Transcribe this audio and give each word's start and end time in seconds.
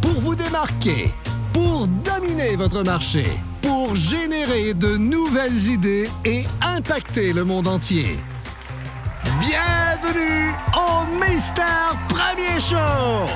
pour 0.00 0.20
vous 0.20 0.34
démarquer, 0.34 1.10
pour 1.52 1.86
dominer 1.86 2.56
votre 2.56 2.82
marché, 2.82 3.24
pour 3.62 3.94
générer 3.94 4.74
de 4.74 4.96
nouvelles 4.96 5.68
idées 5.68 6.10
et 6.24 6.44
impacter 6.60 7.32
le 7.32 7.44
monde 7.44 7.68
entier. 7.68 8.18
Bienvenue 9.38 10.50
au 10.74 11.24
Mister 11.24 11.62
Premier 12.08 12.58
Show! 12.58 13.28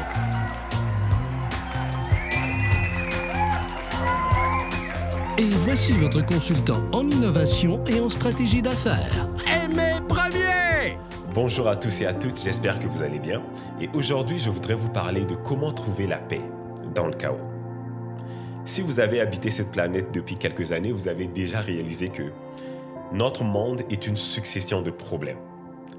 Et 5.39 5.49
voici 5.65 5.93
votre 5.93 6.27
consultant 6.27 6.83
en 6.91 7.07
innovation 7.07 7.85
et 7.87 8.01
en 8.01 8.11
stratégie 8.11 8.61
d'affaires! 8.61 9.32
Bonjour 11.35 11.67
à 11.67 11.77
tous 11.77 12.03
et 12.03 12.07
à 12.07 12.13
toutes, 12.13 12.43
j'espère 12.43 12.79
que 12.79 12.87
vous 12.87 13.01
allez 13.01 13.19
bien. 13.19 13.43
Et 13.81 13.89
aujourd'hui, 13.95 14.39
je 14.39 14.51
voudrais 14.51 14.75
vous 14.75 14.91
parler 14.91 15.25
de 15.25 15.35
comment 15.35 15.73
trouver 15.73 16.07
la 16.07 16.19
paix 16.19 16.43
dans 16.95 17.07
le 17.07 17.15
chaos. 17.15 17.41
Si 18.67 18.83
vous 18.83 19.01
avez 19.01 19.19
habité 19.19 19.51
cette 19.51 19.71
planète 19.71 20.13
depuis 20.13 20.37
quelques 20.37 20.73
années, 20.73 20.93
vous 20.93 21.09
avez 21.09 21.29
déjà 21.29 21.63
réalisé 21.63 22.09
que 22.09 22.25
notre 23.15 23.45
monde 23.45 23.81
est 23.89 24.07
une 24.07 24.17
succession 24.17 24.83
de 24.83 24.91
problèmes. 24.91 25.39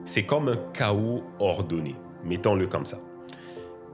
C'est 0.05 0.23
comme 0.23 0.49
un 0.49 0.57
chaos 0.71 1.23
ordonné, 1.39 1.95
mettons-le 2.23 2.67
comme 2.67 2.85
ça. 2.85 2.99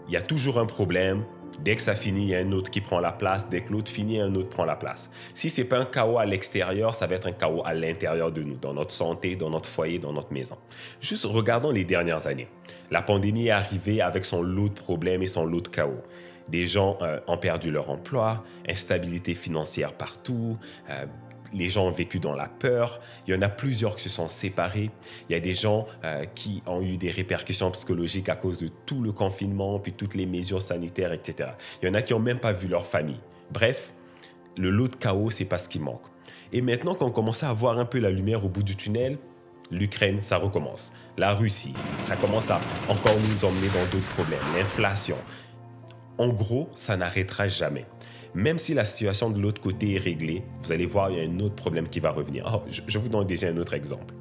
Il 0.09 0.13
y 0.13 0.17
a 0.17 0.21
toujours 0.21 0.59
un 0.59 0.65
problème, 0.65 1.23
Dès 1.59 1.75
que 1.75 1.81
ça 1.81 1.95
finit, 1.95 2.21
il 2.21 2.27
y 2.29 2.35
a 2.35 2.39
un 2.39 2.51
autre 2.51 2.71
qui 2.71 2.81
prend 2.81 2.99
la 2.99 3.11
place. 3.11 3.49
Dès 3.49 3.61
que 3.61 3.71
l'autre 3.71 3.91
finit, 3.91 4.19
un 4.19 4.33
autre 4.35 4.49
prend 4.49 4.65
la 4.65 4.75
place. 4.75 5.09
Si 5.33 5.49
ce 5.49 5.61
n'est 5.61 5.67
pas 5.67 5.77
un 5.77 5.85
chaos 5.85 6.17
à 6.17 6.25
l'extérieur, 6.25 6.93
ça 6.93 7.07
va 7.07 7.15
être 7.15 7.27
un 7.27 7.31
chaos 7.31 7.61
à 7.65 7.73
l'intérieur 7.73 8.31
de 8.31 8.41
nous, 8.41 8.55
dans 8.55 8.73
notre 8.73 8.91
santé, 8.91 9.35
dans 9.35 9.49
notre 9.49 9.67
foyer, 9.67 9.99
dans 9.99 10.13
notre 10.13 10.31
maison. 10.31 10.57
Juste 11.01 11.25
regardons 11.25 11.71
les 11.71 11.83
dernières 11.83 12.27
années. 12.27 12.47
La 12.91 13.01
pandémie 13.01 13.47
est 13.47 13.51
arrivée 13.51 14.01
avec 14.01 14.25
son 14.25 14.41
lot 14.41 14.69
de 14.69 14.73
problèmes 14.73 15.21
et 15.21 15.27
son 15.27 15.45
lot 15.45 15.61
de 15.61 15.67
chaos. 15.67 16.01
Des 16.47 16.65
gens 16.65 16.97
euh, 17.01 17.19
ont 17.27 17.37
perdu 17.37 17.69
leur 17.69 17.89
emploi, 17.89 18.43
instabilité 18.67 19.35
financière 19.35 19.93
partout, 19.93 20.57
euh, 20.89 21.05
les 21.53 21.69
gens 21.69 21.87
ont 21.87 21.91
vécu 21.91 22.19
dans 22.19 22.35
la 22.35 22.47
peur. 22.47 22.99
Il 23.27 23.33
y 23.33 23.37
en 23.37 23.41
a 23.41 23.49
plusieurs 23.49 23.95
qui 23.95 24.03
se 24.03 24.09
sont 24.09 24.27
séparés. 24.27 24.91
Il 25.29 25.33
y 25.33 25.35
a 25.35 25.39
des 25.39 25.53
gens 25.53 25.85
euh, 26.03 26.25
qui 26.35 26.61
ont 26.65 26.81
eu 26.81 26.97
des 26.97 27.11
répercussions 27.11 27.71
psychologiques 27.71 28.29
à 28.29 28.35
cause 28.35 28.59
de 28.59 28.69
tout 28.85 29.01
le 29.01 29.11
confinement, 29.11 29.79
puis 29.79 29.93
toutes 29.93 30.15
les 30.15 30.25
mesures 30.25 30.61
sanitaires, 30.61 31.13
etc. 31.13 31.51
Il 31.81 31.87
y 31.87 31.91
en 31.91 31.93
a 31.93 32.01
qui 32.01 32.13
n'ont 32.13 32.19
même 32.19 32.39
pas 32.39 32.51
vu 32.51 32.67
leur 32.67 32.85
famille. 32.85 33.19
Bref, 33.51 33.93
le 34.57 34.69
lot 34.69 34.87
de 34.87 34.95
chaos, 34.95 35.29
c'est 35.29 35.45
pas 35.45 35.57
ce 35.57 35.69
qui 35.69 35.79
manque. 35.79 36.05
Et 36.51 36.61
maintenant 36.61 36.95
qu'on 36.95 37.11
commence 37.11 37.43
à 37.43 37.53
voir 37.53 37.77
un 37.77 37.85
peu 37.85 37.99
la 37.99 38.09
lumière 38.09 38.43
au 38.45 38.49
bout 38.49 38.63
du 38.63 38.75
tunnel, 38.75 39.17
l'Ukraine, 39.71 40.21
ça 40.21 40.37
recommence. 40.37 40.91
La 41.17 41.33
Russie, 41.33 41.73
ça 41.99 42.15
commence 42.15 42.49
à 42.49 42.59
encore 42.87 43.15
nous 43.15 43.45
emmener 43.47 43.67
dans 43.67 43.85
d'autres 43.91 44.09
problèmes. 44.15 44.39
L'inflation. 44.55 45.17
En 46.17 46.29
gros, 46.29 46.69
ça 46.73 46.97
n'arrêtera 46.97 47.47
jamais. 47.47 47.85
Même 48.35 48.57
si 48.57 48.73
la 48.73 48.85
situation 48.85 49.29
de 49.29 49.39
l'autre 49.39 49.61
côté 49.61 49.95
est 49.95 49.97
réglée, 49.97 50.43
vous 50.61 50.71
allez 50.71 50.85
voir, 50.85 51.09
il 51.09 51.17
y 51.17 51.21
a 51.21 51.29
un 51.29 51.39
autre 51.39 51.55
problème 51.55 51.87
qui 51.87 51.99
va 51.99 52.11
revenir. 52.11 52.49
Oh, 52.53 52.69
je, 52.69 52.97
vous 52.99 53.09
donne 53.09 53.25
déjà 53.25 53.47
un 53.47 53.57
autre 53.57 53.73
exemple. 53.73 54.13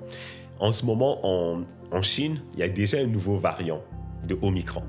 En 0.58 0.72
ce 0.72 0.84
moment, 0.84 1.20
en, 1.24 2.02
Chine, 2.02 2.40
il 2.54 2.60
y 2.60 2.62
a 2.62 2.68
déjà 2.68 2.98
un 2.98 3.06
nouveau 3.06 3.36
variant 3.36 3.82
de 4.26 4.36
Omicron. 4.40 4.82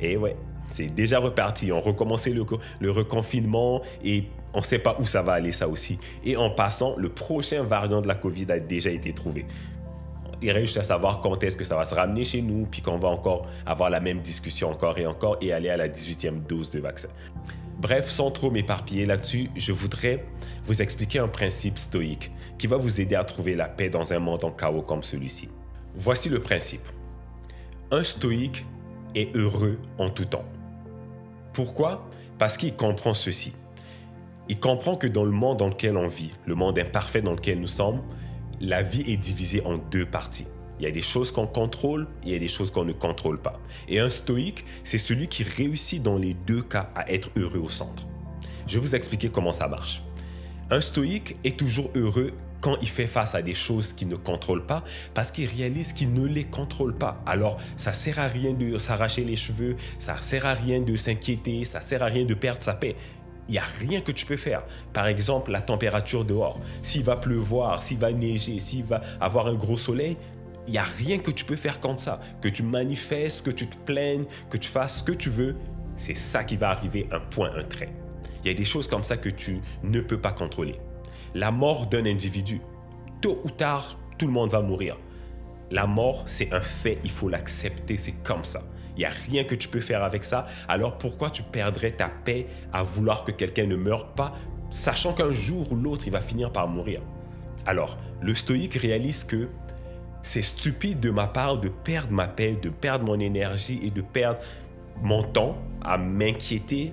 Et 0.00 0.16
ouais, 0.16 0.36
c'est 0.68 0.86
déjà 0.86 1.18
reparti. 1.18 1.70
On 1.72 1.80
recommencé 1.80 2.32
le, 2.32 2.44
le 2.80 2.90
reconfinement 2.90 3.82
et 4.02 4.24
on 4.54 4.58
ne 4.58 4.64
sait 4.64 4.78
pas 4.78 4.96
où 4.98 5.06
ça 5.06 5.22
va 5.22 5.34
aller, 5.34 5.52
ça 5.52 5.68
aussi. 5.68 5.98
Et 6.24 6.36
en 6.36 6.50
passant, 6.50 6.96
le 6.96 7.10
prochain 7.10 7.62
variant 7.62 8.00
de 8.00 8.08
la 8.08 8.14
COVID 8.14 8.50
a 8.50 8.58
déjà 8.58 8.90
été 8.90 9.12
trouvé. 9.12 9.46
Il 10.42 10.50
reste 10.50 10.66
juste 10.66 10.78
à 10.78 10.82
savoir 10.82 11.20
quand 11.20 11.42
est-ce 11.44 11.56
que 11.56 11.64
ça 11.64 11.76
va 11.76 11.84
se 11.84 11.94
ramener 11.94 12.24
chez 12.24 12.42
nous, 12.42 12.66
puis 12.66 12.82
qu'on 12.82 12.98
va 12.98 13.08
encore 13.08 13.46
avoir 13.64 13.90
la 13.90 14.00
même 14.00 14.20
discussion 14.20 14.70
encore 14.70 14.98
et 14.98 15.06
encore 15.06 15.36
et 15.40 15.52
aller 15.52 15.68
à 15.68 15.76
la 15.76 15.88
18e 15.88 16.44
dose 16.46 16.68
de 16.70 16.80
vaccin. 16.80 17.08
Bref, 17.80 18.08
sans 18.08 18.30
trop 18.30 18.50
m'éparpiller 18.50 19.06
là-dessus, 19.06 19.50
je 19.56 19.72
voudrais 19.72 20.24
vous 20.64 20.82
expliquer 20.82 21.18
un 21.18 21.28
principe 21.28 21.78
stoïque 21.78 22.30
qui 22.58 22.66
va 22.66 22.76
vous 22.76 23.00
aider 23.00 23.14
à 23.14 23.24
trouver 23.24 23.56
la 23.56 23.68
paix 23.68 23.90
dans 23.90 24.12
un 24.12 24.18
monde 24.18 24.44
en 24.44 24.50
chaos 24.50 24.82
comme 24.82 25.02
celui-ci. 25.02 25.48
Voici 25.94 26.28
le 26.28 26.40
principe. 26.40 26.86
Un 27.90 28.04
stoïque 28.04 28.64
est 29.14 29.34
heureux 29.36 29.78
en 29.98 30.10
tout 30.10 30.24
temps. 30.24 30.44
Pourquoi? 31.52 32.08
Parce 32.38 32.56
qu'il 32.56 32.74
comprend 32.74 33.14
ceci. 33.14 33.52
Il 34.48 34.58
comprend 34.58 34.96
que 34.96 35.06
dans 35.06 35.24
le 35.24 35.30
monde 35.30 35.58
dans 35.58 35.68
lequel 35.68 35.96
on 35.96 36.08
vit, 36.08 36.32
le 36.46 36.54
monde 36.54 36.78
imparfait 36.78 37.20
dans 37.22 37.32
lequel 37.32 37.60
nous 37.60 37.66
sommes, 37.66 38.02
la 38.60 38.82
vie 38.82 39.04
est 39.10 39.16
divisée 39.16 39.64
en 39.66 39.76
deux 39.76 40.06
parties. 40.06 40.46
Il 40.78 40.84
y 40.84 40.88
a 40.88 40.90
des 40.90 41.02
choses 41.02 41.30
qu'on 41.30 41.46
contrôle, 41.46 42.08
il 42.24 42.32
y 42.32 42.34
a 42.34 42.38
des 42.38 42.48
choses 42.48 42.70
qu'on 42.70 42.84
ne 42.84 42.92
contrôle 42.92 43.40
pas. 43.40 43.60
Et 43.88 44.00
un 44.00 44.10
stoïque, 44.10 44.64
c'est 44.84 44.98
celui 44.98 45.28
qui 45.28 45.44
réussit 45.44 46.02
dans 46.02 46.16
les 46.16 46.34
deux 46.34 46.62
cas 46.62 46.90
à 46.94 47.10
être 47.12 47.30
heureux 47.36 47.60
au 47.60 47.70
centre. 47.70 48.06
Je 48.66 48.74
vais 48.74 48.80
vous 48.80 48.94
expliquer 48.94 49.28
comment 49.28 49.52
ça 49.52 49.68
marche. 49.68 50.02
Un 50.70 50.80
stoïque 50.80 51.36
est 51.44 51.58
toujours 51.58 51.90
heureux 51.94 52.32
quand 52.62 52.76
il 52.80 52.88
fait 52.88 53.06
face 53.06 53.34
à 53.34 53.42
des 53.42 53.52
choses 53.52 53.92
qu'il 53.92 54.08
ne 54.08 54.16
contrôle 54.16 54.64
pas 54.64 54.82
parce 55.12 55.30
qu'il 55.30 55.48
réalise 55.48 55.92
qu'il 55.92 56.12
ne 56.14 56.26
les 56.26 56.44
contrôle 56.44 56.94
pas. 56.94 57.20
Alors, 57.26 57.60
ça 57.76 57.92
sert 57.92 58.18
à 58.18 58.28
rien 58.28 58.54
de 58.54 58.78
s'arracher 58.78 59.24
les 59.24 59.36
cheveux, 59.36 59.76
ça 59.98 60.16
sert 60.22 60.46
à 60.46 60.54
rien 60.54 60.80
de 60.80 60.96
s'inquiéter, 60.96 61.66
ça 61.66 61.80
sert 61.80 62.02
à 62.02 62.06
rien 62.06 62.24
de 62.24 62.34
perdre 62.34 62.62
sa 62.62 62.72
paix. 62.72 62.96
Il 63.48 63.52
n'y 63.52 63.58
a 63.58 63.64
rien 63.80 64.00
que 64.00 64.12
tu 64.12 64.24
peux 64.24 64.36
faire. 64.36 64.62
Par 64.92 65.08
exemple, 65.08 65.50
la 65.50 65.60
température 65.60 66.24
dehors. 66.24 66.60
S'il 66.80 67.02
va 67.02 67.16
pleuvoir, 67.16 67.82
s'il 67.82 67.98
va 67.98 68.12
neiger, 68.12 68.60
s'il 68.60 68.84
va 68.84 69.02
avoir 69.20 69.48
un 69.48 69.54
gros 69.54 69.76
soleil, 69.76 70.16
il 70.66 70.72
n'y 70.72 70.78
a 70.78 70.84
rien 70.84 71.18
que 71.18 71.30
tu 71.30 71.44
peux 71.44 71.56
faire 71.56 71.80
contre 71.80 72.00
ça. 72.00 72.20
Que 72.40 72.48
tu 72.48 72.62
manifestes, 72.62 73.44
que 73.44 73.50
tu 73.50 73.66
te 73.66 73.76
plaignes, 73.76 74.24
que 74.50 74.56
tu 74.56 74.68
fasses 74.68 74.98
ce 74.98 75.02
que 75.04 75.12
tu 75.12 75.30
veux, 75.30 75.56
c'est 75.96 76.14
ça 76.14 76.44
qui 76.44 76.56
va 76.56 76.70
arriver, 76.70 77.08
un 77.10 77.20
point, 77.20 77.50
un 77.56 77.64
trait. 77.64 77.92
Il 78.42 78.48
y 78.48 78.50
a 78.50 78.54
des 78.54 78.64
choses 78.64 78.86
comme 78.86 79.04
ça 79.04 79.16
que 79.16 79.28
tu 79.28 79.60
ne 79.82 80.00
peux 80.00 80.20
pas 80.20 80.32
contrôler. 80.32 80.78
La 81.34 81.50
mort 81.50 81.86
d'un 81.86 82.06
individu, 82.06 82.60
tôt 83.20 83.40
ou 83.44 83.50
tard, 83.50 83.98
tout 84.18 84.26
le 84.26 84.32
monde 84.32 84.50
va 84.50 84.60
mourir. 84.60 84.98
La 85.70 85.86
mort, 85.86 86.24
c'est 86.26 86.52
un 86.52 86.60
fait, 86.60 86.98
il 87.04 87.10
faut 87.10 87.28
l'accepter, 87.28 87.96
c'est 87.96 88.22
comme 88.22 88.44
ça. 88.44 88.62
Il 88.96 89.00
n'y 89.00 89.04
a 89.06 89.10
rien 89.10 89.44
que 89.44 89.54
tu 89.54 89.68
peux 89.68 89.80
faire 89.80 90.04
avec 90.04 90.22
ça. 90.22 90.46
Alors 90.68 90.98
pourquoi 90.98 91.30
tu 91.30 91.42
perdrais 91.42 91.92
ta 91.92 92.08
paix 92.08 92.46
à 92.72 92.82
vouloir 92.82 93.24
que 93.24 93.32
quelqu'un 93.32 93.66
ne 93.66 93.76
meure 93.76 94.12
pas, 94.12 94.34
sachant 94.70 95.14
qu'un 95.14 95.32
jour 95.32 95.72
ou 95.72 95.76
l'autre, 95.76 96.06
il 96.06 96.12
va 96.12 96.20
finir 96.20 96.52
par 96.52 96.68
mourir? 96.68 97.00
Alors, 97.64 97.96
le 98.20 98.34
stoïque 98.34 98.74
réalise 98.74 99.24
que 99.24 99.48
c'est 100.22 100.42
stupide 100.42 101.00
de 101.00 101.10
ma 101.10 101.26
part 101.26 101.58
de 101.58 101.68
perdre 101.68 102.12
ma 102.12 102.28
paix, 102.28 102.56
de 102.60 102.70
perdre 102.70 103.04
mon 103.04 103.18
énergie 103.18 103.80
et 103.82 103.90
de 103.90 104.02
perdre 104.02 104.38
mon 105.02 105.22
temps 105.22 105.58
à 105.82 105.98
m'inquiéter 105.98 106.92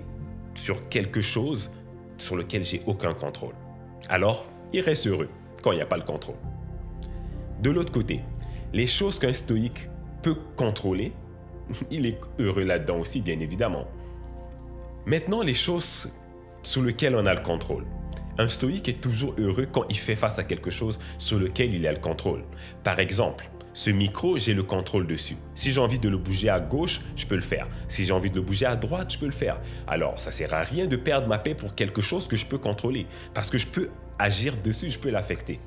sur 0.55 0.89
quelque 0.89 1.21
chose 1.21 1.69
sur 2.17 2.35
lequel 2.35 2.63
j'ai 2.63 2.81
aucun 2.85 3.13
contrôle. 3.13 3.53
Alors, 4.09 4.45
il 4.73 4.81
reste 4.81 5.07
heureux 5.07 5.29
quand 5.61 5.71
il 5.71 5.75
n'y 5.75 5.81
a 5.81 5.85
pas 5.85 5.97
le 5.97 6.03
contrôle. 6.03 6.35
De 7.61 7.69
l'autre 7.69 7.91
côté, 7.91 8.21
les 8.73 8.87
choses 8.87 9.19
qu'un 9.19 9.33
stoïque 9.33 9.87
peut 10.21 10.37
contrôler, 10.55 11.13
il 11.91 12.05
est 12.05 12.19
heureux 12.39 12.63
là-dedans 12.63 12.99
aussi, 12.99 13.21
bien 13.21 13.39
évidemment. 13.39 13.85
Maintenant, 15.05 15.41
les 15.41 15.53
choses 15.53 16.09
sur 16.63 16.81
lesquelles 16.81 17.15
on 17.15 17.25
a 17.25 17.33
le 17.33 17.41
contrôle. 17.41 17.85
Un 18.39 18.47
stoïque 18.47 18.87
est 18.87 19.01
toujours 19.01 19.35
heureux 19.37 19.67
quand 19.69 19.83
il 19.89 19.97
fait 19.97 20.15
face 20.15 20.39
à 20.39 20.45
quelque 20.45 20.69
chose 20.69 20.97
sur 21.17 21.37
lequel 21.37 21.75
il 21.75 21.85
a 21.85 21.91
le 21.91 21.99
contrôle. 21.99 22.45
Par 22.85 22.97
exemple, 23.01 23.49
ce 23.73 23.89
micro, 23.89 24.37
j'ai 24.37 24.53
le 24.53 24.63
contrôle 24.63 25.07
dessus. 25.07 25.35
Si 25.55 25.73
j'ai 25.73 25.81
envie 25.81 25.99
de 25.99 26.07
le 26.07 26.17
bouger 26.17 26.47
à 26.47 26.61
gauche, 26.61 27.01
je 27.17 27.25
peux 27.25 27.35
le 27.35 27.41
faire. 27.41 27.67
Si 27.89 28.05
j'ai 28.05 28.13
envie 28.13 28.29
de 28.29 28.37
le 28.37 28.41
bouger 28.41 28.65
à 28.65 28.77
droite, 28.77 29.11
je 29.11 29.19
peux 29.19 29.25
le 29.25 29.33
faire. 29.33 29.59
Alors, 29.87 30.21
ça 30.21 30.31
sert 30.31 30.53
à 30.53 30.61
rien 30.61 30.87
de 30.87 30.95
perdre 30.95 31.27
ma 31.27 31.37
paix 31.37 31.53
pour 31.53 31.75
quelque 31.75 32.01
chose 32.01 32.29
que 32.29 32.37
je 32.37 32.45
peux 32.45 32.57
contrôler, 32.57 33.07
parce 33.33 33.49
que 33.49 33.57
je 33.57 33.67
peux 33.67 33.89
agir 34.17 34.55
dessus, 34.63 34.89
je 34.89 34.99
peux 34.99 35.09
l'affecter. 35.09 35.59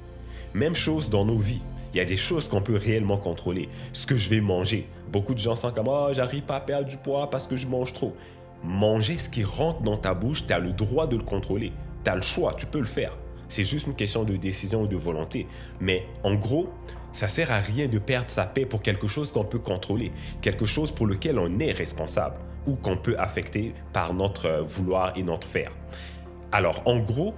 Même 0.54 0.74
chose 0.74 1.10
dans 1.10 1.26
nos 1.26 1.36
vies. 1.36 1.60
Il 1.92 1.98
y 1.98 2.00
a 2.00 2.06
des 2.06 2.16
choses 2.16 2.48
qu'on 2.48 2.62
peut 2.62 2.76
réellement 2.76 3.18
contrôler. 3.18 3.68
Ce 3.92 4.06
que 4.06 4.16
je 4.16 4.30
vais 4.30 4.40
manger. 4.40 4.88
Beaucoup 5.10 5.34
de 5.34 5.38
gens 5.38 5.56
sentent 5.56 5.74
comme 5.74 5.88
oh, 5.88 6.08
j'arrive 6.12 6.44
pas 6.44 6.56
à 6.56 6.60
perdre 6.60 6.88
du 6.88 6.96
poids 6.96 7.28
parce 7.28 7.46
que 7.46 7.58
je 7.58 7.66
mange 7.66 7.92
trop. 7.92 8.16
Manger 8.64 9.18
ce 9.18 9.28
qui 9.28 9.42
rentre 9.42 9.82
dans 9.82 9.96
ta 9.96 10.14
bouche, 10.14 10.46
tu 10.46 10.52
as 10.52 10.58
le 10.58 10.72
droit 10.72 11.06
de 11.06 11.16
le 11.16 11.24
contrôler. 11.24 11.72
Tu 12.04 12.10
as 12.10 12.14
le 12.14 12.22
choix, 12.22 12.54
tu 12.54 12.66
peux 12.66 12.78
le 12.78 12.84
faire. 12.84 13.16
C'est 13.48 13.64
juste 13.64 13.86
une 13.86 13.94
question 13.94 14.24
de 14.24 14.36
décision 14.36 14.82
ou 14.82 14.86
de 14.86 14.96
volonté. 14.96 15.46
Mais 15.80 16.06
en 16.22 16.34
gros, 16.34 16.68
ça 17.12 17.28
sert 17.28 17.52
à 17.52 17.58
rien 17.58 17.88
de 17.88 17.98
perdre 17.98 18.30
sa 18.30 18.46
paix 18.46 18.64
pour 18.64 18.80
quelque 18.80 19.06
chose 19.06 19.32
qu'on 19.32 19.44
peut 19.44 19.58
contrôler, 19.58 20.12
quelque 20.40 20.64
chose 20.64 20.92
pour 20.92 21.06
lequel 21.06 21.38
on 21.38 21.58
est 21.58 21.72
responsable 21.72 22.36
ou 22.66 22.76
qu'on 22.76 22.96
peut 22.96 23.16
affecter 23.18 23.74
par 23.92 24.14
notre 24.14 24.62
vouloir 24.62 25.12
et 25.16 25.22
notre 25.22 25.46
faire. 25.46 25.72
Alors, 26.52 26.82
en 26.86 26.98
gros, 27.00 27.34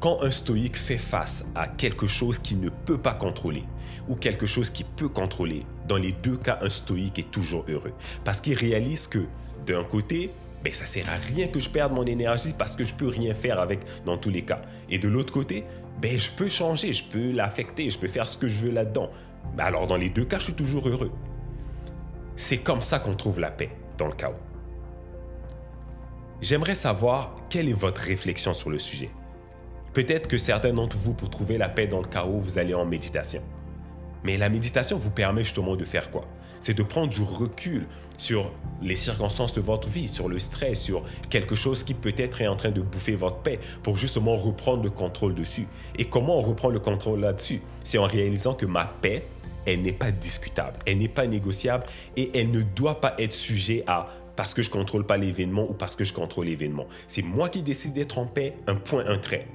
quand 0.00 0.22
un 0.22 0.30
stoïque 0.30 0.76
fait 0.76 0.96
face 0.96 1.50
à 1.54 1.68
quelque 1.68 2.06
chose 2.06 2.38
qu'il 2.38 2.60
ne 2.60 2.70
peut 2.70 2.98
pas 2.98 3.14
contrôler 3.14 3.64
ou 4.08 4.16
quelque 4.16 4.46
chose 4.46 4.70
qu'il 4.70 4.86
peut 4.86 5.08
contrôler, 5.08 5.64
dans 5.86 5.98
les 5.98 6.12
deux 6.12 6.36
cas, 6.36 6.58
un 6.62 6.70
stoïque 6.70 7.18
est 7.18 7.30
toujours 7.30 7.64
heureux 7.68 7.92
parce 8.24 8.40
qu'il 8.40 8.54
réalise 8.54 9.06
que 9.06 9.26
d'un 9.66 9.84
côté, 9.84 10.32
ben, 10.62 10.72
ça 10.72 10.86
sert 10.86 11.08
à 11.08 11.14
rien 11.14 11.48
que 11.48 11.58
je 11.58 11.70
perde 11.70 11.92
mon 11.92 12.04
énergie 12.04 12.54
parce 12.56 12.76
que 12.76 12.84
je 12.84 12.94
peux 12.94 13.08
rien 13.08 13.34
faire 13.34 13.60
avec 13.60 13.80
dans 14.04 14.18
tous 14.18 14.30
les 14.30 14.42
cas. 14.42 14.60
Et 14.90 14.98
de 14.98 15.08
l'autre 15.08 15.32
côté, 15.32 15.64
ben, 16.00 16.18
je 16.18 16.30
peux 16.30 16.48
changer, 16.48 16.92
je 16.92 17.04
peux 17.04 17.30
l'affecter, 17.30 17.88
je 17.88 17.98
peux 17.98 18.08
faire 18.08 18.28
ce 18.28 18.36
que 18.36 18.48
je 18.48 18.66
veux 18.66 18.70
là-dedans. 18.70 19.10
Ben, 19.56 19.64
alors 19.64 19.86
dans 19.86 19.96
les 19.96 20.10
deux 20.10 20.24
cas, 20.24 20.38
je 20.38 20.44
suis 20.44 20.54
toujours 20.54 20.88
heureux. 20.88 21.12
C'est 22.36 22.58
comme 22.58 22.82
ça 22.82 22.98
qu'on 22.98 23.14
trouve 23.14 23.40
la 23.40 23.50
paix 23.50 23.70
dans 23.98 24.06
le 24.06 24.14
chaos. 24.14 24.34
j'aimerais 26.40 26.74
savoir 26.74 27.36
quelle 27.50 27.68
est 27.68 27.74
votre 27.74 28.00
réflexion 28.00 28.54
sur 28.54 28.70
le 28.70 28.78
sujet. 28.78 29.10
Peut-être 29.92 30.28
que 30.28 30.38
certains 30.38 30.72
d'entre 30.72 30.96
vous, 30.96 31.14
pour 31.14 31.28
trouver 31.30 31.58
la 31.58 31.68
paix 31.68 31.86
dans 31.86 32.00
le 32.00 32.06
chaos, 32.06 32.38
vous 32.38 32.58
allez 32.58 32.74
en 32.74 32.86
méditation. 32.86 33.42
Mais 34.24 34.38
la 34.38 34.48
méditation 34.48 34.96
vous 34.96 35.10
permet 35.10 35.44
justement 35.44 35.76
de 35.76 35.84
faire 35.84 36.10
quoi? 36.10 36.24
C'est 36.60 36.74
de 36.74 36.82
prendre 36.82 37.08
du 37.08 37.22
recul 37.22 37.86
sur 38.18 38.52
les 38.82 38.96
circonstances 38.96 39.54
de 39.54 39.60
votre 39.60 39.88
vie, 39.88 40.08
sur 40.08 40.28
le 40.28 40.38
stress, 40.38 40.80
sur 40.80 41.04
quelque 41.30 41.54
chose 41.54 41.84
qui 41.84 41.94
peut-être 41.94 42.42
est 42.42 42.48
en 42.48 42.56
train 42.56 42.70
de 42.70 42.82
bouffer 42.82 43.14
votre 43.14 43.38
paix 43.38 43.58
pour 43.82 43.96
justement 43.96 44.36
reprendre 44.36 44.82
le 44.82 44.90
contrôle 44.90 45.34
dessus. 45.34 45.66
Et 45.98 46.04
comment 46.04 46.36
on 46.38 46.42
reprend 46.42 46.68
le 46.68 46.80
contrôle 46.80 47.20
là-dessus? 47.20 47.62
C'est 47.82 47.98
en 47.98 48.04
réalisant 48.04 48.54
que 48.54 48.66
ma 48.66 48.84
paix, 48.84 49.26
elle 49.66 49.82
n'est 49.82 49.92
pas 49.92 50.10
discutable, 50.10 50.78
elle 50.86 50.98
n'est 50.98 51.08
pas 51.08 51.26
négociable 51.26 51.84
et 52.16 52.30
elle 52.38 52.50
ne 52.50 52.62
doit 52.62 53.00
pas 53.00 53.14
être 53.18 53.32
sujet 53.32 53.84
à 53.86 54.08
parce 54.36 54.54
que 54.54 54.62
je 54.62 54.70
contrôle 54.70 55.04
pas 55.04 55.18
l'événement 55.18 55.68
ou 55.68 55.74
parce 55.74 55.96
que 55.96 56.04
je 56.04 56.14
contrôle 56.14 56.46
l'événement. 56.46 56.86
C'est 57.08 57.20
moi 57.20 57.50
qui 57.50 57.62
décide 57.62 57.92
d'être 57.92 58.16
en 58.18 58.24
paix, 58.26 58.56
un 58.66 58.76
point, 58.76 59.04
un 59.06 59.18
trait. 59.18 59.46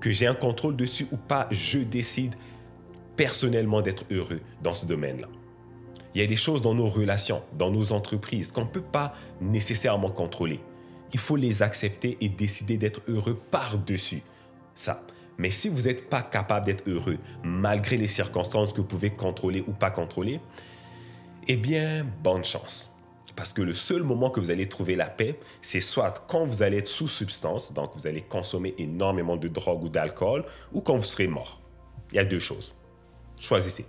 Que 0.00 0.10
j'ai 0.10 0.26
un 0.26 0.34
contrôle 0.34 0.74
dessus 0.74 1.06
ou 1.12 1.16
pas, 1.16 1.46
je 1.52 1.78
décide 1.78 2.34
personnellement 3.14 3.80
d'être 3.80 4.04
heureux 4.10 4.40
dans 4.60 4.74
ce 4.74 4.86
domaine-là. 4.86 5.28
Il 6.14 6.20
y 6.20 6.24
a 6.24 6.26
des 6.26 6.36
choses 6.36 6.62
dans 6.62 6.74
nos 6.74 6.86
relations, 6.86 7.42
dans 7.58 7.70
nos 7.70 7.92
entreprises 7.92 8.52
qu'on 8.52 8.62
ne 8.62 8.68
peut 8.68 8.80
pas 8.80 9.14
nécessairement 9.40 10.10
contrôler. 10.10 10.60
Il 11.12 11.18
faut 11.18 11.36
les 11.36 11.62
accepter 11.62 12.16
et 12.20 12.28
décider 12.28 12.76
d'être 12.76 13.00
heureux 13.08 13.40
par-dessus 13.50 14.22
ça. 14.74 15.02
Mais 15.38 15.50
si 15.50 15.68
vous 15.68 15.82
n'êtes 15.82 16.08
pas 16.08 16.22
capable 16.22 16.66
d'être 16.66 16.88
heureux 16.88 17.18
malgré 17.42 17.96
les 17.96 18.06
circonstances 18.06 18.72
que 18.72 18.78
vous 18.78 18.86
pouvez 18.86 19.10
contrôler 19.10 19.64
ou 19.66 19.72
pas 19.72 19.90
contrôler, 19.90 20.40
eh 21.48 21.56
bien, 21.56 22.06
bonne 22.22 22.44
chance. 22.44 22.90
Parce 23.36 23.52
que 23.52 23.62
le 23.62 23.74
seul 23.74 24.04
moment 24.04 24.30
que 24.30 24.38
vous 24.38 24.52
allez 24.52 24.68
trouver 24.68 24.94
la 24.94 25.06
paix, 25.06 25.38
c'est 25.60 25.80
soit 25.80 26.24
quand 26.28 26.44
vous 26.44 26.62
allez 26.62 26.78
être 26.78 26.86
sous 26.86 27.08
substance, 27.08 27.72
donc 27.72 27.90
vous 27.96 28.06
allez 28.06 28.22
consommer 28.22 28.74
énormément 28.78 29.36
de 29.36 29.48
drogue 29.48 29.82
ou 29.82 29.88
d'alcool, 29.88 30.44
ou 30.72 30.80
quand 30.80 30.96
vous 30.96 31.02
serez 31.02 31.26
mort. 31.26 31.60
Il 32.12 32.16
y 32.16 32.20
a 32.20 32.24
deux 32.24 32.38
choses. 32.38 32.76
Choisissez. 33.40 33.86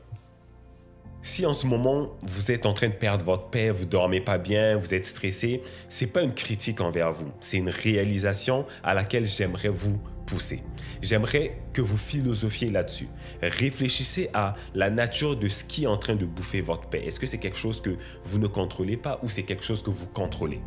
Si 1.25 1.43
en 1.43 1.55
ce 1.55 1.65
moment 1.65 2.11
vous 2.21 2.51
êtes 2.51 2.67
en 2.67 2.73
train 2.73 2.87
de 2.87 2.93
perdre 2.93 3.25
votre 3.25 3.47
paix, 3.49 3.71
vous 3.71 3.85
dormez 3.85 4.21
pas 4.21 4.37
bien, 4.37 4.77
vous 4.77 4.93
êtes 4.93 5.05
stressé, 5.05 5.63
c'est 5.89 6.05
pas 6.05 6.21
une 6.21 6.35
critique 6.35 6.81
envers 6.81 7.13
vous, 7.13 7.31
c'est 7.39 7.57
une 7.57 7.71
réalisation 7.71 8.67
à 8.83 8.93
laquelle 8.93 9.25
j'aimerais 9.25 9.69
vous 9.69 9.99
pousser. 10.27 10.61
J'aimerais 11.01 11.57
que 11.73 11.81
vous 11.81 11.97
philosophiez 11.97 12.69
là-dessus. 12.69 13.07
Réfléchissez 13.41 14.29
à 14.35 14.53
la 14.75 14.91
nature 14.91 15.35
de 15.35 15.47
ce 15.47 15.63
qui 15.63 15.85
est 15.85 15.87
en 15.87 15.97
train 15.97 16.15
de 16.15 16.25
bouffer 16.25 16.61
votre 16.61 16.89
paix. 16.89 17.03
Est-ce 17.07 17.19
que 17.19 17.25
c'est 17.25 17.39
quelque 17.39 17.57
chose 17.57 17.81
que 17.81 17.97
vous 18.25 18.37
ne 18.37 18.45
contrôlez 18.45 18.95
pas 18.95 19.19
ou 19.23 19.27
c'est 19.27 19.43
quelque 19.43 19.63
chose 19.63 19.81
que 19.81 19.89
vous 19.89 20.05
contrôlez? 20.05 20.61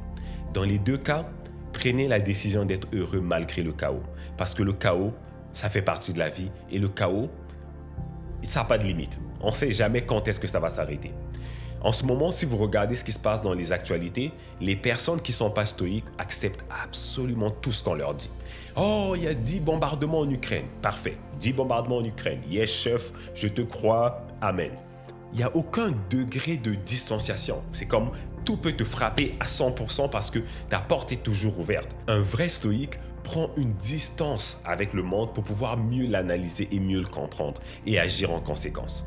Dans 0.52 0.64
les 0.64 0.80
deux 0.80 0.98
cas, 0.98 1.30
prenez 1.72 2.08
la 2.08 2.18
décision 2.18 2.64
d'être 2.64 2.88
heureux 2.92 3.20
malgré 3.20 3.62
le 3.62 3.72
chaos. 3.72 4.02
Parce 4.36 4.56
que 4.56 4.64
le 4.64 4.72
chaos, 4.72 5.12
ça 5.52 5.68
fait 5.68 5.82
partie 5.82 6.12
de 6.12 6.18
la 6.18 6.30
vie. 6.30 6.50
Et 6.68 6.80
le 6.80 6.88
chaos, 6.88 7.30
ça 8.42 8.60
n'a 8.60 8.64
pas 8.64 8.78
de 8.78 8.86
limite. 8.86 9.20
On 9.40 9.50
ne 9.50 9.54
sait 9.54 9.70
jamais 9.70 10.04
quand 10.04 10.26
est-ce 10.28 10.40
que 10.40 10.48
ça 10.48 10.60
va 10.60 10.68
s'arrêter. 10.68 11.12
En 11.80 11.92
ce 11.92 12.04
moment, 12.04 12.32
si 12.32 12.44
vous 12.44 12.56
regardez 12.56 12.96
ce 12.96 13.04
qui 13.04 13.12
se 13.12 13.20
passe 13.20 13.40
dans 13.40 13.54
les 13.54 13.70
actualités, 13.70 14.32
les 14.60 14.74
personnes 14.74 15.22
qui 15.22 15.32
sont 15.32 15.50
pas 15.50 15.64
stoïques 15.64 16.06
acceptent 16.18 16.64
absolument 16.82 17.50
tout 17.50 17.70
ce 17.70 17.84
qu'on 17.84 17.94
leur 17.94 18.14
dit. 18.14 18.30
Oh, 18.76 19.12
il 19.14 19.22
y 19.22 19.28
a 19.28 19.34
10 19.34 19.60
bombardements 19.60 20.20
en 20.20 20.30
Ukraine. 20.30 20.66
Parfait. 20.82 21.16
10 21.38 21.52
bombardements 21.52 21.98
en 21.98 22.04
Ukraine. 22.04 22.40
Yes, 22.48 22.70
chef, 22.70 23.12
je 23.34 23.46
te 23.46 23.62
crois. 23.62 24.26
Amen. 24.40 24.72
Il 25.32 25.38
n'y 25.38 25.44
a 25.44 25.54
aucun 25.54 25.92
degré 26.10 26.56
de 26.56 26.74
distanciation. 26.74 27.62
C'est 27.70 27.86
comme 27.86 28.10
tout 28.44 28.56
peut 28.56 28.72
te 28.72 28.84
frapper 28.84 29.34
à 29.38 29.46
100% 29.46 30.10
parce 30.10 30.30
que 30.30 30.40
ta 30.68 30.80
porte 30.80 31.12
est 31.12 31.22
toujours 31.22 31.60
ouverte. 31.60 31.94
Un 32.08 32.20
vrai 32.20 32.48
stoïque 32.48 32.98
prend 33.22 33.50
une 33.56 33.74
distance 33.74 34.58
avec 34.64 34.94
le 34.94 35.02
monde 35.02 35.34
pour 35.34 35.44
pouvoir 35.44 35.76
mieux 35.76 36.06
l'analyser 36.06 36.66
et 36.72 36.80
mieux 36.80 37.00
le 37.00 37.06
comprendre 37.06 37.60
et 37.86 38.00
agir 38.00 38.32
en 38.32 38.40
conséquence. 38.40 39.06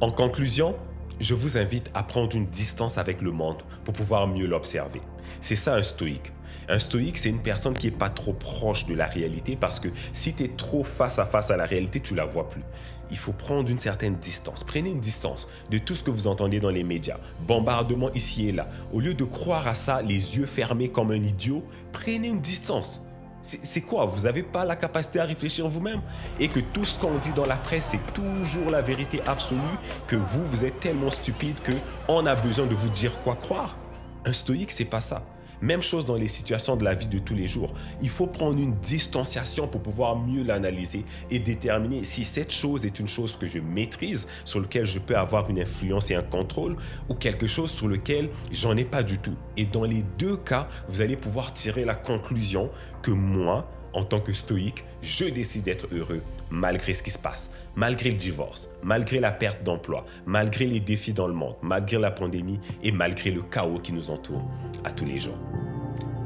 En 0.00 0.10
conclusion, 0.10 0.74
je 1.20 1.34
vous 1.34 1.56
invite 1.56 1.88
à 1.94 2.02
prendre 2.02 2.36
une 2.36 2.46
distance 2.46 2.98
avec 2.98 3.22
le 3.22 3.30
monde 3.30 3.62
pour 3.84 3.94
pouvoir 3.94 4.26
mieux 4.26 4.46
l'observer. 4.46 5.00
C'est 5.40 5.54
ça 5.54 5.76
un 5.76 5.84
stoïque. 5.84 6.32
Un 6.68 6.80
stoïque, 6.80 7.16
c'est 7.16 7.28
une 7.28 7.40
personne 7.40 7.74
qui 7.74 7.86
n'est 7.86 7.96
pas 7.96 8.10
trop 8.10 8.32
proche 8.32 8.86
de 8.86 8.94
la 8.94 9.06
réalité 9.06 9.54
parce 9.54 9.78
que 9.78 9.88
si 10.12 10.34
tu 10.34 10.44
es 10.44 10.48
trop 10.48 10.82
face 10.82 11.20
à 11.20 11.24
face 11.24 11.50
à 11.52 11.56
la 11.56 11.64
réalité, 11.64 12.00
tu 12.00 12.16
la 12.16 12.24
vois 12.24 12.48
plus. 12.48 12.64
Il 13.12 13.16
faut 13.16 13.32
prendre 13.32 13.70
une 13.70 13.78
certaine 13.78 14.16
distance. 14.16 14.64
Prenez 14.64 14.90
une 14.90 15.00
distance 15.00 15.46
de 15.70 15.78
tout 15.78 15.94
ce 15.94 16.02
que 16.02 16.10
vous 16.10 16.26
entendez 16.26 16.58
dans 16.58 16.70
les 16.70 16.84
médias. 16.84 17.18
Bombardement 17.46 18.10
ici 18.12 18.48
et 18.48 18.52
là. 18.52 18.66
Au 18.92 18.98
lieu 18.98 19.14
de 19.14 19.24
croire 19.24 19.68
à 19.68 19.74
ça 19.74 20.02
les 20.02 20.36
yeux 20.36 20.46
fermés 20.46 20.88
comme 20.88 21.12
un 21.12 21.22
idiot, 21.22 21.64
prenez 21.92 22.28
une 22.28 22.40
distance. 22.40 23.00
C'est 23.44 23.82
quoi? 23.82 24.06
Vous 24.06 24.22
n'avez 24.22 24.42
pas 24.42 24.64
la 24.64 24.74
capacité 24.74 25.20
à 25.20 25.24
réfléchir 25.24 25.68
vous-même? 25.68 26.00
Et 26.40 26.48
que 26.48 26.60
tout 26.60 26.86
ce 26.86 26.98
qu'on 26.98 27.18
dit 27.18 27.32
dans 27.34 27.44
la 27.44 27.56
presse, 27.56 27.88
c'est 27.90 28.14
toujours 28.14 28.70
la 28.70 28.80
vérité 28.80 29.20
absolue 29.26 29.60
Que 30.06 30.16
vous, 30.16 30.46
vous 30.46 30.64
êtes 30.64 30.80
tellement 30.80 31.10
stupide 31.10 31.58
qu'on 32.06 32.24
a 32.24 32.34
besoin 32.34 32.66
de 32.66 32.74
vous 32.74 32.88
dire 32.88 33.12
quoi 33.22 33.36
croire? 33.36 33.76
Un 34.24 34.32
stoïque, 34.32 34.70
c'est 34.70 34.86
pas 34.86 35.02
ça. 35.02 35.22
Même 35.64 35.80
chose 35.80 36.04
dans 36.04 36.16
les 36.16 36.28
situations 36.28 36.76
de 36.76 36.84
la 36.84 36.94
vie 36.94 37.08
de 37.08 37.18
tous 37.18 37.34
les 37.34 37.48
jours. 37.48 37.72
Il 38.02 38.10
faut 38.10 38.26
prendre 38.26 38.60
une 38.60 38.72
distanciation 38.72 39.66
pour 39.66 39.80
pouvoir 39.80 40.14
mieux 40.14 40.42
l'analyser 40.42 41.06
et 41.30 41.38
déterminer 41.38 42.04
si 42.04 42.22
cette 42.22 42.52
chose 42.52 42.84
est 42.84 43.00
une 43.00 43.06
chose 43.06 43.34
que 43.34 43.46
je 43.46 43.60
maîtrise, 43.60 44.28
sur 44.44 44.60
laquelle 44.60 44.84
je 44.84 44.98
peux 44.98 45.16
avoir 45.16 45.48
une 45.48 45.58
influence 45.58 46.10
et 46.10 46.16
un 46.16 46.22
contrôle, 46.22 46.76
ou 47.08 47.14
quelque 47.14 47.46
chose 47.46 47.70
sur 47.70 47.88
lequel 47.88 48.28
j'en 48.52 48.76
ai 48.76 48.84
pas 48.84 49.02
du 49.02 49.16
tout. 49.16 49.36
Et 49.56 49.64
dans 49.64 49.84
les 49.84 50.04
deux 50.18 50.36
cas, 50.36 50.68
vous 50.86 51.00
allez 51.00 51.16
pouvoir 51.16 51.54
tirer 51.54 51.86
la 51.86 51.94
conclusion 51.94 52.68
que 53.00 53.12
moi, 53.12 53.66
en 53.94 54.02
tant 54.02 54.20
que 54.20 54.32
stoïque, 54.32 54.84
je 55.02 55.24
décide 55.24 55.64
d'être 55.64 55.86
heureux 55.92 56.20
malgré 56.50 56.94
ce 56.94 57.02
qui 57.02 57.10
se 57.10 57.18
passe, 57.18 57.50
malgré 57.74 58.10
le 58.10 58.16
divorce, 58.16 58.68
malgré 58.82 59.20
la 59.20 59.30
perte 59.30 59.62
d'emploi, 59.62 60.04
malgré 60.26 60.66
les 60.66 60.80
défis 60.80 61.12
dans 61.12 61.26
le 61.26 61.34
monde, 61.34 61.54
malgré 61.62 61.98
la 61.98 62.10
pandémie 62.10 62.60
et 62.82 62.92
malgré 62.92 63.30
le 63.30 63.42
chaos 63.42 63.78
qui 63.78 63.92
nous 63.92 64.10
entoure 64.10 64.44
à 64.84 64.90
tous 64.90 65.04
les 65.04 65.18
jours. 65.18 65.38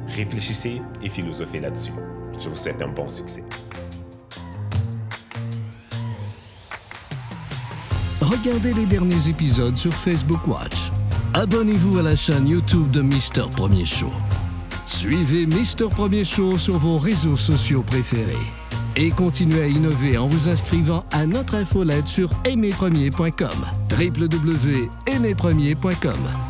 Réfléchissez 0.08 0.80
et 1.02 1.08
philosophez 1.08 1.60
là-dessus. 1.60 1.92
Je 2.40 2.48
vous 2.48 2.56
souhaite 2.56 2.82
un 2.82 2.88
bon 2.88 3.08
succès. 3.08 3.44
Regardez 8.20 8.74
les 8.74 8.86
derniers 8.86 9.28
épisodes 9.28 9.76
sur 9.76 9.92
Facebook 9.92 10.46
Watch. 10.46 10.90
Abonnez-vous 11.34 11.98
à 11.98 12.02
la 12.02 12.16
chaîne 12.16 12.48
YouTube 12.48 12.90
de 12.90 13.00
Mister 13.00 13.44
Premier 13.54 13.84
Show. 13.84 14.10
Suivez 14.98 15.46
Mister 15.46 15.86
Premier 15.88 16.24
Show 16.24 16.58
sur 16.58 16.76
vos 16.76 16.98
réseaux 16.98 17.36
sociaux 17.36 17.84
préférés. 17.84 18.34
Et 18.96 19.10
continuez 19.10 19.62
à 19.62 19.68
innover 19.68 20.18
en 20.18 20.26
vous 20.26 20.48
inscrivant 20.48 21.04
à 21.12 21.24
notre 21.24 21.54
infolette 21.54 22.08
sur 22.08 22.30
aimerpremier.com. 22.44 23.64
www.aimerpremier.com 23.92 26.47